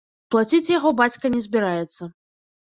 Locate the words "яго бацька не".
0.77-1.43